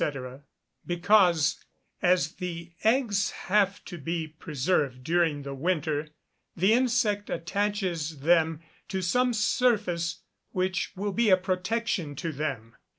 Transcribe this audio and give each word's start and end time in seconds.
_Because, 0.83 1.63
as 2.01 2.31
the 2.37 2.73
eggs 2.83 3.29
have 3.51 3.85
to 3.85 3.99
be 3.99 4.27
preserved 4.29 5.03
during 5.03 5.43
the 5.43 5.53
winter, 5.53 6.07
the 6.55 6.73
insect 6.73 7.29
attaches 7.29 8.21
them 8.21 8.61
to 8.87 9.03
some 9.03 9.31
surface 9.31 10.23
which 10.53 10.91
will 10.95 11.11
be 11.13 11.29
a 11.29 11.37
protection 11.37 12.15
to 12.15 12.31
them. 12.31 12.75